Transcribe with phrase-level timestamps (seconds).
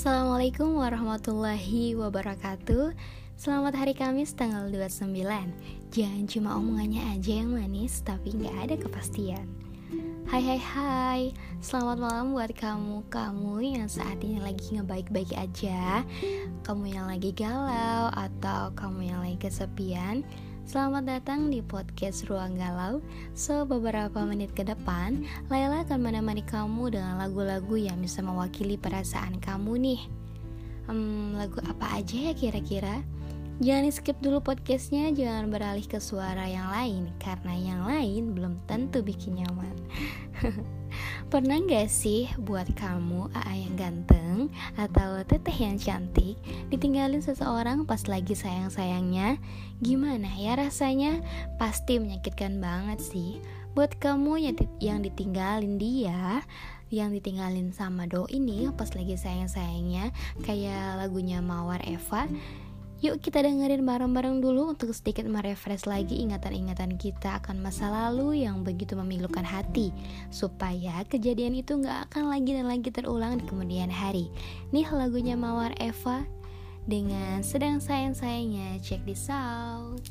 [0.00, 2.96] Assalamualaikum warahmatullahi wabarakatuh.
[3.36, 5.12] Selamat hari Kamis tanggal 29
[5.92, 9.44] Jangan cuma omongannya aja yang manis Tapi nggak ada kepastian.
[10.24, 11.22] Hai hai hai.
[11.60, 16.00] Selamat malam buat kamu-kamu yang saat ini lagi ngebaik-baik aja.
[16.64, 20.24] Kamu yang lagi galau Atau kamu yang lagi kesepian
[20.70, 23.02] Selamat datang di podcast Ruang Galau.
[23.34, 29.42] So, beberapa menit ke depan, Laila akan menemani kamu dengan lagu-lagu yang bisa mewakili perasaan
[29.42, 30.00] kamu nih.
[30.86, 33.02] Hmm, lagu apa aja ya kira-kira?
[33.60, 39.04] Jangan skip dulu podcastnya, jangan beralih ke suara yang lain, karena yang lain belum tentu
[39.04, 39.76] bikin nyaman.
[41.32, 44.48] Pernah gak sih buat kamu AA yang ganteng
[44.80, 46.40] atau teteh yang cantik
[46.72, 49.36] ditinggalin seseorang pas lagi sayang-sayangnya?
[49.84, 51.20] Gimana ya rasanya?
[51.60, 53.44] Pasti menyakitkan banget sih.
[53.76, 56.40] Buat kamu yang ditinggalin dia,
[56.88, 60.16] yang ditinggalin sama do ini pas lagi sayang-sayangnya
[60.48, 62.24] kayak lagunya Mawar Eva
[63.00, 68.60] Yuk kita dengerin bareng-bareng dulu untuk sedikit merefresh lagi ingatan-ingatan kita akan masa lalu yang
[68.60, 69.88] begitu memilukan hati
[70.28, 74.28] Supaya kejadian itu gak akan lagi dan lagi terulang di kemudian hari.
[74.68, 76.28] Nih lagunya Mawar Eva
[76.84, 78.84] dengan sedang sayang-sayangnya.
[78.84, 80.04] Check this out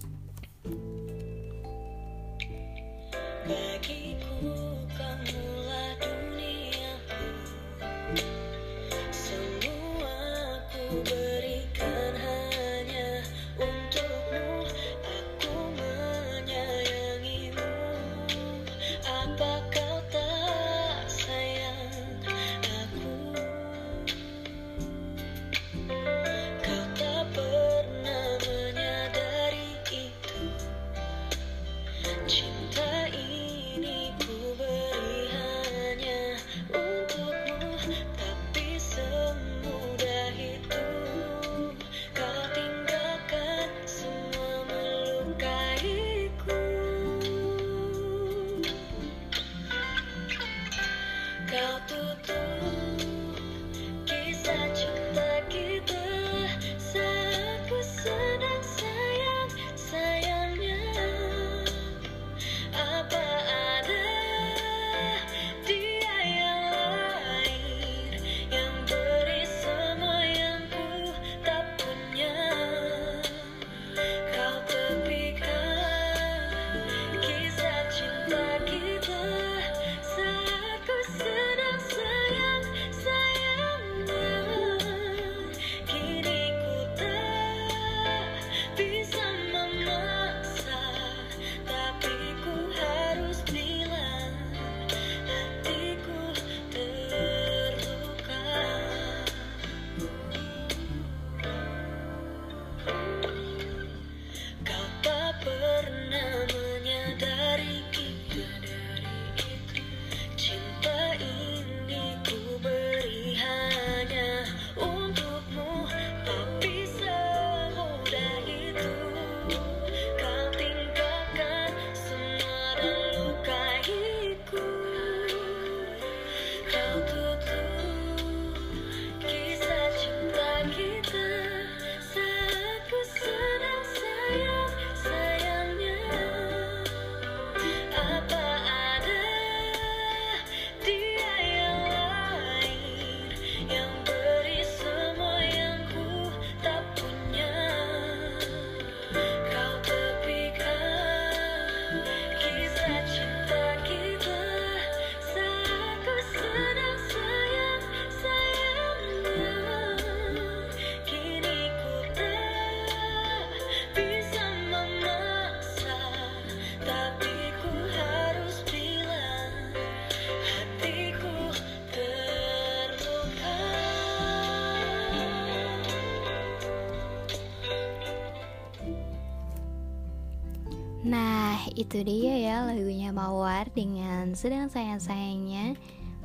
[181.90, 185.74] itu dia ya lagunya Mawar dengan sedang sayang-sayangnya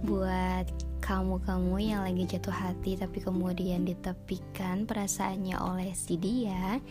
[0.04, 0.68] buat
[1.00, 6.84] kamu-kamu yang lagi jatuh hati tapi kemudian ditepikan perasaannya oleh si dia.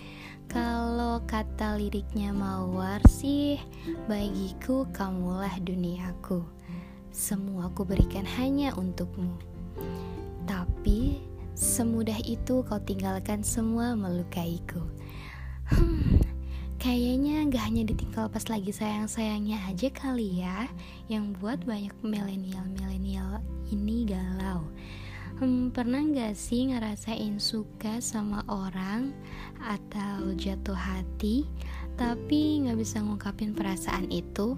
[0.49, 3.61] Kalau kata liriknya Mawar sih,
[4.09, 6.41] bagiku kamulah duniaku.
[7.13, 9.37] Semua aku berikan hanya untukmu.
[10.49, 11.21] Tapi
[11.53, 14.81] semudah itu kau tinggalkan semua melukaiku.
[15.69, 16.22] Hmm,
[16.83, 20.67] Kayaknya gak hanya ditinggal pas lagi sayang-sayangnya aja kali ya
[21.07, 23.39] Yang buat banyak milenial-milenial
[23.71, 24.67] ini galau
[25.39, 29.09] Hmm, pernah gak sih ngerasain suka sama orang
[29.65, 31.49] atau jatuh hati,
[31.97, 34.53] tapi gak bisa ngungkapin perasaan itu?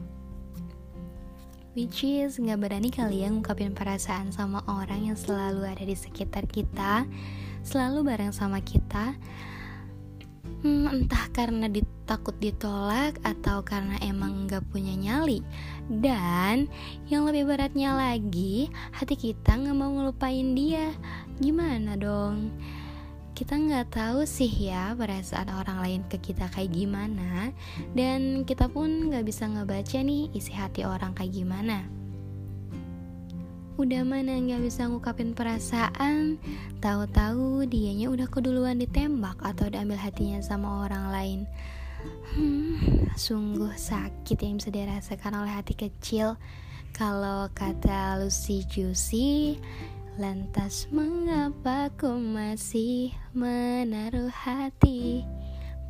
[1.79, 6.43] Which is gak berani kali ya ngungkapin perasaan sama orang yang selalu ada di sekitar
[6.43, 7.07] kita,
[7.63, 9.15] selalu bareng sama kita,
[10.59, 11.71] hmm, entah karena
[12.05, 15.41] ditakut ditolak atau karena emang gak punya nyali.
[15.89, 16.69] Dan
[17.09, 20.93] yang lebih beratnya lagi hati kita gak mau ngelupain dia.
[21.41, 22.53] Gimana dong?
[23.35, 27.49] Kita nggak tahu sih ya perasaan orang lain ke kita kayak gimana.
[27.97, 31.83] Dan kita pun nggak bisa ngebaca nih isi hati orang kayak gimana.
[33.81, 36.39] Udah mana nggak bisa ngukapin perasaan?
[36.79, 41.39] Tahu-tahu dianya udah keduluan ditembak Atau diambil hatinya sama orang lain
[42.35, 46.35] Hmm, sungguh sakit yang bisa dirasakan oleh hati kecil.
[46.95, 49.59] Kalau kata Lucy Juicy
[50.15, 55.27] Lantas mengapa ku masih menaruh hati?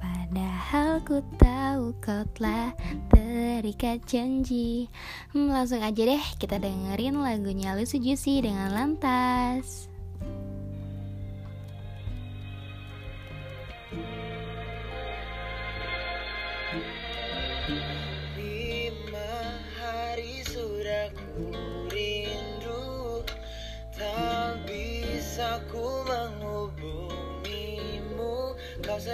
[0.01, 2.73] Padahal ku tahu kau telah
[3.13, 4.89] terikat janji.
[5.29, 9.93] Hmm, Langsung aja deh kita dengerin lagunya Lucy Juicy dengan Lantas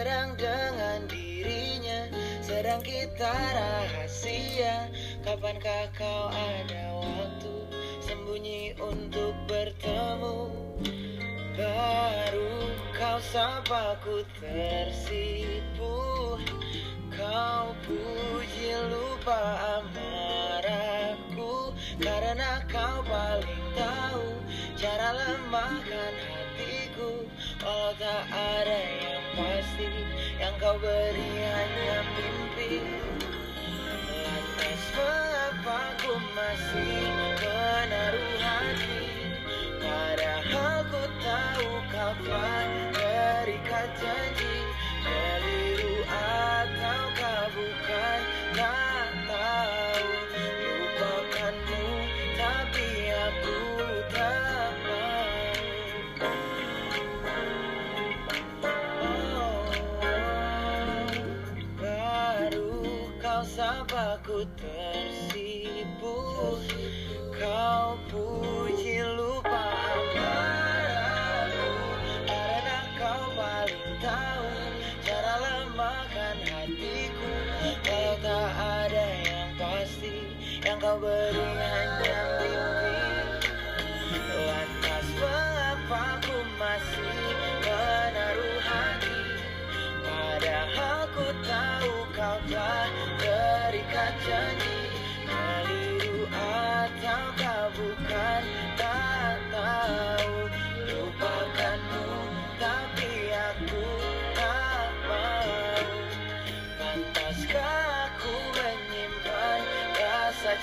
[0.02, 2.10] Kau sedang dengan dirinya
[2.42, 4.90] Sedang kita rahasia.
[5.22, 7.70] Kapankah kau ada waktu
[8.02, 10.50] Sembunyi untuk bertemu?
[11.54, 16.02] Baru kau sapa ku tersipu.
[17.14, 19.42] Kau puji lupa
[19.86, 24.34] amarahku Karena kau paling tahu
[24.82, 27.30] Cara lemahkan hatiku.
[27.62, 28.91] Walau tak ada
[30.62, 32.86] kau beri hanya mimpi
[34.06, 37.02] Lantas mengapa ku masih
[37.42, 39.02] menaruh hati?
[39.82, 42.14] Padahal ku tahu kau
[80.82, 81.91] kau beri hanya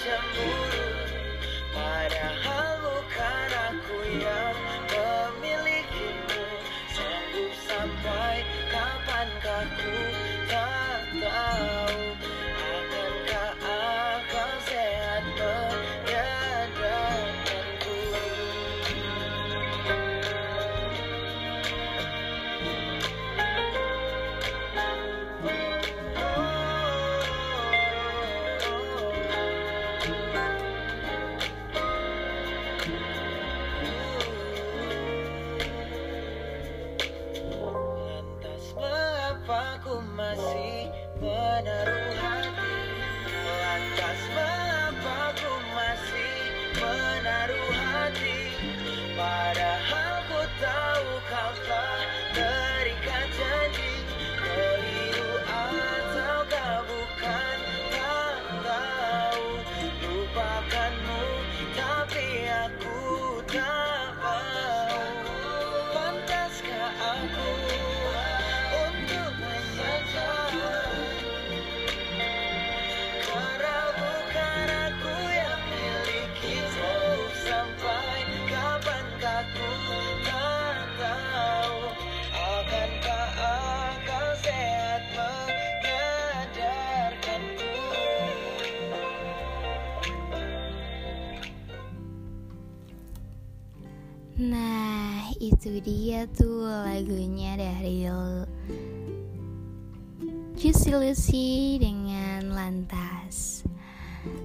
[0.05, 0.78] 想不
[94.39, 98.07] Nah itu dia tuh lagunya dari
[100.55, 103.67] Juicy Lucy dengan Lantas.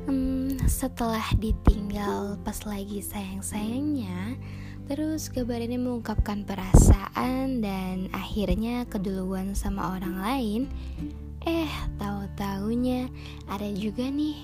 [0.10, 4.38] Hmm, Setelah ditinggal pas lagi sayang-sayangnya
[4.84, 10.62] Terus kabar ini mengungkapkan perasaan dan akhirnya keduluan sama orang lain.
[11.48, 13.08] Eh tahu-taunya
[13.48, 14.44] ada juga nih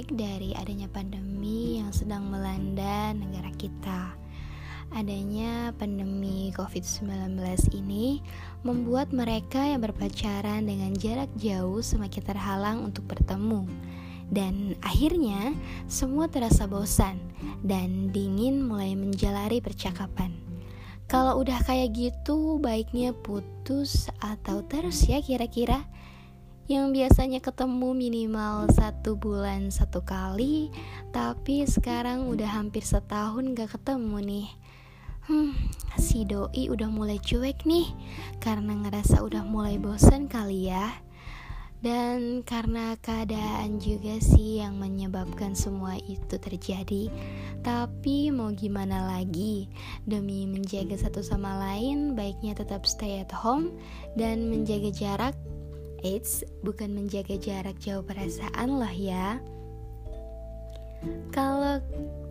[0.00, 4.16] efek dari adanya pandemi yang sedang melanda negara kita
[4.96, 7.36] adanya pandemi COVID-19
[7.76, 8.24] ini
[8.64, 13.68] membuat mereka yang berpacaran dengan jarak jauh semakin terhalang untuk bertemu.
[14.32, 15.52] Dan akhirnya
[15.84, 17.20] semua terasa bosan
[17.60, 20.32] dan dingin mulai menjalari percakapan.
[21.12, 25.84] Kalau udah kayak gitu, baiknya putus atau terus ya kira-kira
[26.70, 30.70] yang biasanya ketemu minimal satu bulan satu kali,
[31.10, 34.48] tapi sekarang udah hampir setahun gak ketemu nih.
[35.26, 35.50] Hmm,
[35.98, 37.90] si doi udah mulai cuek nih
[38.38, 40.94] karena ngerasa udah mulai bosan kali ya.
[41.82, 47.10] Dan karena keadaan juga sih yang menyebabkan semua itu terjadi.
[47.66, 49.66] Tapi mau gimana lagi?
[50.06, 53.74] Demi menjaga satu sama lain, baiknya tetap stay at home
[54.14, 55.34] dan menjaga jarak.
[56.02, 59.40] Eits, bukan menjaga jarak jauh perasaan loh ya.
[61.32, 61.80] Kalau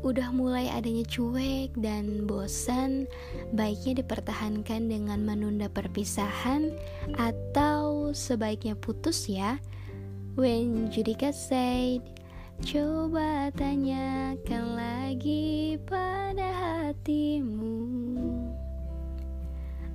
[0.06, 3.10] udah mulai adanya cuek dan bosan,
[3.52, 6.72] baiknya dipertahankan dengan menunda perpisahan
[7.18, 9.58] atau sebaiknya putus ya.
[10.38, 12.06] When Judika said,
[12.62, 18.09] coba tanyakan lagi pada hatimu.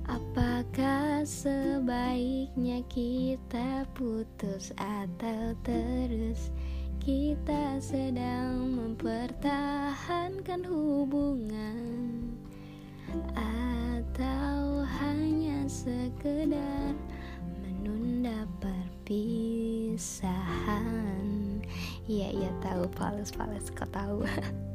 [0.05, 6.53] Apakah sebaiknya kita putus atau terus?
[7.05, 12.33] kita sedang mempertahankan hubungan
[13.37, 16.97] atau hanya sekedar
[17.61, 20.01] menunda perpisahan
[22.09, 24.25] iya iya tahu pales-pales kau tahu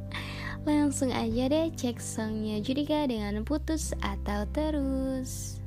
[0.65, 5.60] langsung aja deh cek songnya Judika dengan putus atau terus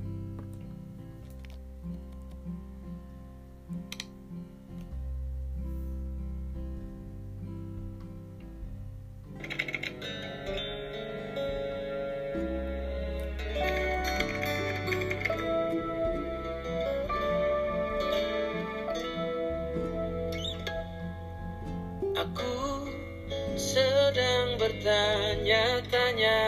[24.63, 26.39] bertanya-tanya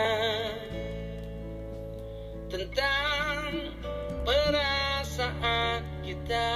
[2.48, 3.76] tentang
[4.24, 6.52] perasaan kita.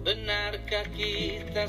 [0.00, 1.68] Benarkah kita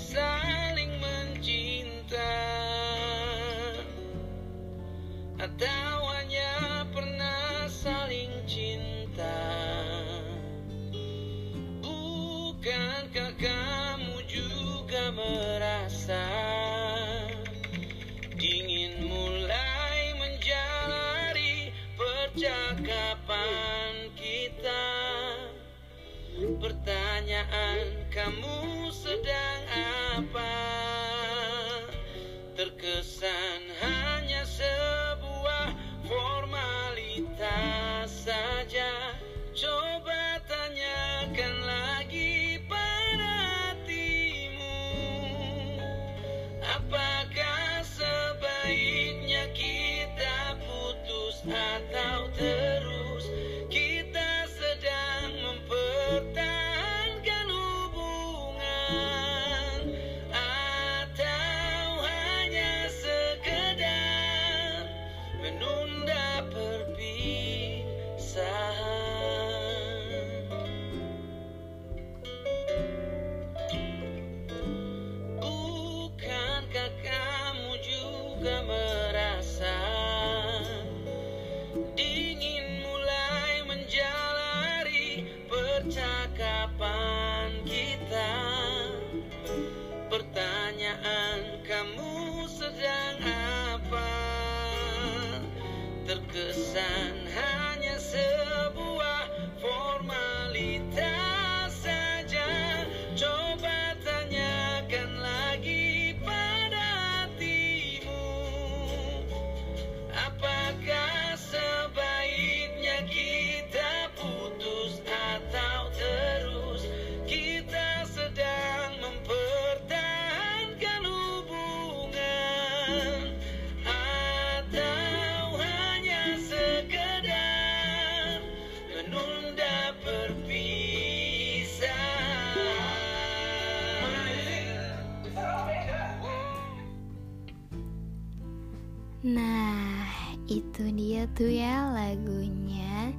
[140.49, 143.13] itu ya lagunya.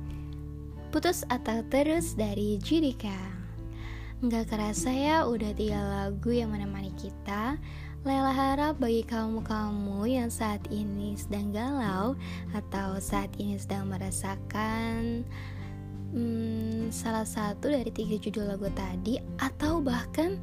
[0.91, 3.15] Putus atau Terus dari Judika.
[4.19, 7.55] Nggak kerasa ya udah tiga lagu yang menemani kita.
[8.03, 12.19] Lela harap bagi kamu-kamu yang saat ini sedang galau
[12.51, 15.23] Atau saat ini sedang merasakan
[16.11, 20.43] hmm, Salah satu dari tiga judul lagu tadi Atau bahkan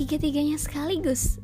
[0.00, 1.43] tiga-tiganya sekaligus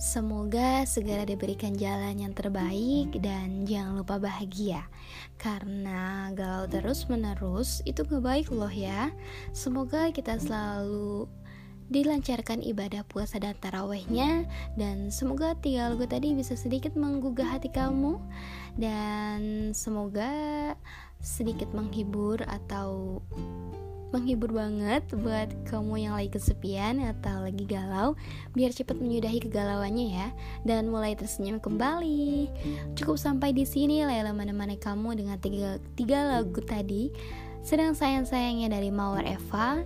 [0.00, 4.88] Semoga segera diberikan jalan yang terbaik dan jangan lupa bahagia.
[5.36, 9.12] Karena galau terus menerus itu gak baik loh ya.
[9.52, 11.28] Semoga kita selalu
[11.92, 14.48] dilancarkan ibadah puasa dan tarawehnya.
[14.72, 18.16] Dan semoga tiga lagu tadi bisa sedikit menggugah hati kamu.
[18.80, 20.32] Dan semoga
[21.20, 23.20] sedikit menghibur atau
[24.10, 28.18] menghibur banget buat kamu yang lagi kesepian atau lagi galau
[28.54, 30.28] biar cepat menyudahi kegalauannya ya.
[30.66, 32.50] Dan mulai tersenyum kembali.
[32.98, 37.10] Cukup sampai di sini Lela menemani kamu dengan tiga, tiga lagu tadi.
[37.60, 39.84] Sedang sayang-sayangnya dari Mawar Eva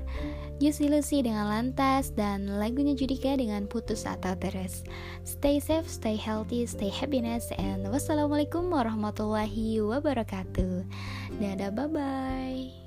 [0.63, 4.87] Juicy Lucy dengan Lantas dan lagunya Judika dengan Putus atau Terus.
[5.27, 10.87] Stay safe, stay healthy, stay happiness and wassalamualaikum warahmatullahi wabarakatuh.
[11.43, 12.84] Dadah bye bye